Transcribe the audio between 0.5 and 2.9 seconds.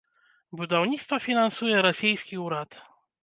Будаўніцтва фінансуе расейскі ўрад.